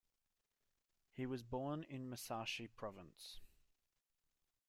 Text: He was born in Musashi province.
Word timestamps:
He 1.11 1.27
was 1.27 1.43
born 1.43 1.83
in 1.83 2.09
Musashi 2.09 2.67
province. 2.67 3.39